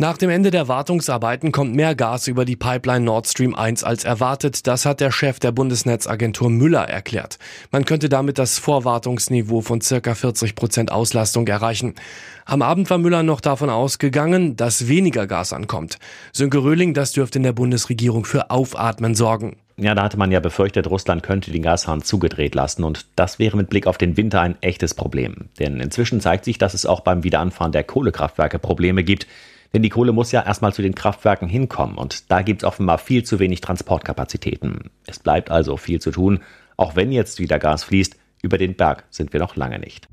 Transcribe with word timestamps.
Nach 0.00 0.16
dem 0.16 0.30
Ende 0.30 0.52
der 0.52 0.68
Wartungsarbeiten 0.68 1.50
kommt 1.50 1.74
mehr 1.74 1.96
Gas 1.96 2.28
über 2.28 2.44
die 2.44 2.54
Pipeline 2.54 3.04
Nord 3.04 3.26
Stream 3.26 3.56
1 3.56 3.82
als 3.82 4.04
erwartet. 4.04 4.68
Das 4.68 4.86
hat 4.86 5.00
der 5.00 5.10
Chef 5.10 5.40
der 5.40 5.50
Bundesnetzagentur 5.50 6.50
Müller 6.50 6.84
erklärt. 6.88 7.40
Man 7.72 7.84
könnte 7.84 8.08
damit 8.08 8.38
das 8.38 8.60
Vorwartungsniveau 8.60 9.60
von 9.60 9.80
circa 9.80 10.14
40 10.14 10.54
Prozent 10.54 10.92
Auslastung 10.92 11.48
erreichen. 11.48 11.96
Am 12.44 12.62
Abend 12.62 12.88
war 12.90 12.98
Müller 12.98 13.24
noch 13.24 13.40
davon 13.40 13.70
ausgegangen, 13.70 14.54
dass 14.54 14.86
weniger 14.86 15.26
Gas 15.26 15.52
ankommt. 15.52 15.98
Sönke 16.32 16.58
Röhling, 16.58 16.94
das 16.94 17.10
dürfte 17.10 17.40
in 17.40 17.42
der 17.42 17.52
Bundesregierung 17.52 18.24
für 18.24 18.52
Aufatmen 18.52 19.16
sorgen. 19.16 19.56
Ja, 19.78 19.96
da 19.96 20.04
hatte 20.04 20.16
man 20.16 20.30
ja 20.30 20.38
befürchtet, 20.38 20.88
Russland 20.88 21.24
könnte 21.24 21.50
den 21.50 21.62
Gashahn 21.62 22.02
zugedreht 22.02 22.54
lassen 22.54 22.84
und 22.84 23.06
das 23.16 23.40
wäre 23.40 23.56
mit 23.56 23.68
Blick 23.68 23.88
auf 23.88 23.98
den 23.98 24.16
Winter 24.16 24.42
ein 24.42 24.54
echtes 24.60 24.94
Problem. 24.94 25.48
Denn 25.58 25.80
inzwischen 25.80 26.20
zeigt 26.20 26.44
sich, 26.44 26.56
dass 26.56 26.74
es 26.74 26.86
auch 26.86 27.00
beim 27.00 27.24
Wiederanfahren 27.24 27.72
der 27.72 27.82
Kohlekraftwerke 27.82 28.60
Probleme 28.60 29.02
gibt. 29.02 29.26
Denn 29.74 29.82
die 29.82 29.90
Kohle 29.90 30.12
muss 30.12 30.32
ja 30.32 30.44
erstmal 30.44 30.72
zu 30.72 30.82
den 30.82 30.94
Kraftwerken 30.94 31.48
hinkommen 31.48 31.98
und 31.98 32.30
da 32.30 32.42
gibt 32.42 32.62
es 32.62 32.66
offenbar 32.66 32.98
viel 32.98 33.22
zu 33.24 33.38
wenig 33.38 33.60
Transportkapazitäten. 33.60 34.90
Es 35.06 35.18
bleibt 35.18 35.50
also 35.50 35.76
viel 35.76 36.00
zu 36.00 36.10
tun, 36.10 36.40
auch 36.76 36.96
wenn 36.96 37.12
jetzt 37.12 37.38
wieder 37.38 37.58
Gas 37.58 37.84
fließt, 37.84 38.16
über 38.42 38.56
den 38.56 38.76
Berg 38.76 39.04
sind 39.10 39.32
wir 39.32 39.40
noch 39.40 39.56
lange 39.56 39.78
nicht. 39.78 40.08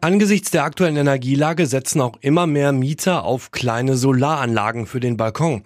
Angesichts 0.00 0.50
der 0.50 0.64
aktuellen 0.64 0.96
Energielage 0.96 1.66
setzen 1.66 2.00
auch 2.00 2.16
immer 2.20 2.46
mehr 2.46 2.72
Mieter 2.72 3.24
auf 3.24 3.50
kleine 3.50 3.96
Solaranlagen 3.96 4.86
für 4.86 5.00
den 5.00 5.16
Balkon. 5.16 5.62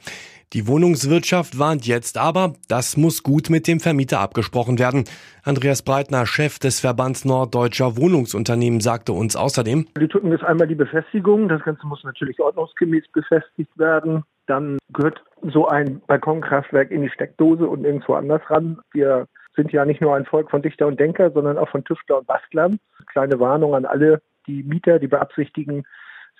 Die 0.52 0.66
Wohnungswirtschaft 0.66 1.60
warnt 1.60 1.86
jetzt 1.86 2.18
aber, 2.18 2.54
das 2.68 2.96
muss 2.96 3.22
gut 3.22 3.50
mit 3.50 3.68
dem 3.68 3.78
Vermieter 3.78 4.18
abgesprochen 4.18 4.80
werden. 4.80 5.04
Andreas 5.44 5.83
Breitner, 5.83 6.27
Chef 6.27 6.58
des 6.58 6.80
Verbands 6.80 7.25
Norddeutscher 7.25 7.97
Wohnungsunternehmen, 7.97 8.80
sagte 8.80 9.12
uns 9.12 9.36
außerdem. 9.36 9.86
Die 9.97 10.08
drücken 10.08 10.33
ist 10.33 10.42
einmal 10.42 10.66
die 10.66 10.75
Befestigung. 10.75 11.48
Das 11.48 11.62
Ganze 11.62 11.86
muss 11.86 12.02
natürlich 12.02 12.41
ordnungsgemäß 12.41 13.05
befestigt 13.12 13.70
werden. 13.78 14.25
Dann 14.48 14.78
gehört 14.92 15.22
so 15.52 15.69
ein 15.69 16.02
Balkonkraftwerk 16.08 16.91
in 16.91 17.03
die 17.03 17.10
Steckdose 17.10 17.69
und 17.69 17.84
irgendwo 17.84 18.14
anders 18.14 18.42
ran. 18.50 18.80
Wir 18.92 19.28
sind 19.55 19.70
ja 19.70 19.84
nicht 19.84 20.00
nur 20.00 20.16
ein 20.16 20.25
Volk 20.25 20.50
von 20.50 20.62
Dichter 20.62 20.88
und 20.88 20.98
Denker, 20.98 21.30
sondern 21.30 21.58
auch 21.58 21.69
von 21.69 21.84
Tüftler 21.84 22.19
und 22.19 22.27
Bastlern. 22.27 22.80
Kleine 23.12 23.38
Warnung 23.38 23.77
an 23.77 23.84
alle, 23.84 24.20
die 24.48 24.64
Mieter, 24.64 24.98
die 24.98 25.06
beabsichtigen, 25.06 25.84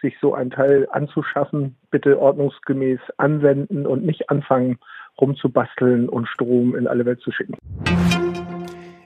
sich 0.01 0.17
so 0.21 0.35
ein 0.35 0.51
Teil 0.51 0.89
anzuschaffen, 0.91 1.77
bitte 1.91 2.19
ordnungsgemäß 2.19 3.01
anwenden 3.17 3.87
und 3.87 4.05
nicht 4.05 4.31
anfangen 4.31 4.79
rumzubasteln 5.21 6.09
und 6.09 6.27
Strom 6.29 6.75
in 6.75 6.87
alle 6.87 7.05
Welt 7.05 7.21
zu 7.21 7.31
schicken. 7.31 7.55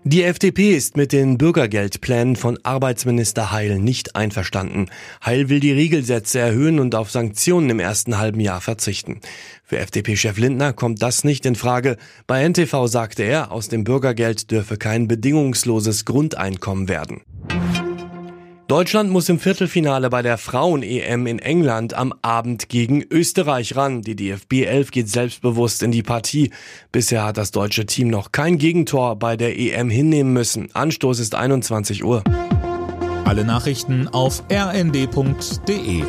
Die 0.07 0.23
FDP 0.23 0.73
ist 0.77 0.99
mit 0.99 1.13
den 1.13 1.39
Bürgergeldplänen 1.39 2.37
von 2.37 2.59
Arbeitsminister 2.63 3.53
Heil 3.53 3.79
nicht 3.79 4.17
einverstanden. 4.17 4.91
Heil 5.25 5.49
will 5.49 5.61
die 5.61 5.73
Regelsätze 5.73 6.41
erhöhen 6.41 6.79
und 6.79 6.95
auf 6.95 7.11
Sanktionen 7.11 7.71
im 7.71 7.81
ersten 7.81 8.19
halben 8.19 8.41
Jahr 8.41 8.61
verzichten. 8.61 9.21
Für 9.65 9.79
FDP-Chef 9.79 10.37
Lindner 10.37 10.75
kommt 10.75 11.01
das 11.01 11.25
nicht 11.25 11.47
in 11.47 11.55
Frage. 11.55 11.97
Bei 12.27 12.47
NTV 12.47 12.87
sagte 12.87 13.23
er, 13.23 13.51
aus 13.51 13.69
dem 13.69 13.85
Bürgergeld 13.85 14.51
dürfe 14.51 14.77
kein 14.77 15.09
bedingungsloses 15.09 16.05
Grundeinkommen 16.05 16.91
werden. 16.91 17.23
Deutschland 18.75 19.09
muss 19.09 19.29
im 19.29 19.39
Viertelfinale 19.39 20.11
bei 20.11 20.21
der 20.21 20.37
Frauen-EM 20.37 21.29
in 21.29 21.39
England 21.39 21.95
am 21.95 22.13
Abend 22.23 22.69
gegen 22.69 23.05
Österreich 23.09 23.77
ran. 23.77 24.03
Die 24.03 24.17
DFB 24.17 24.65
11 24.65 24.91
geht 24.91 25.09
selbstbewusst 25.09 25.85
in 25.85 25.93
die 25.93 26.03
Partie. 26.03 26.51
Bisher 26.91 27.23
hat 27.25 27.37
das 27.37 27.53
deutsche 27.53 27.87
Team 27.87 28.09
noch 28.09 28.33
kein 28.33 28.59
Gegentor 28.59 29.15
bei 29.15 29.37
der 29.37 29.57
EM 29.57 29.91
hinnehmen 29.91 30.33
müssen. 30.33 30.75
Anstoß 30.75 31.21
ist 31.21 31.37
21 31.37 32.03
Uhr. 32.03 32.25
Alle 33.25 33.45
Nachrichten 33.45 34.09
auf 34.09 34.43
rnd.de 34.51 36.03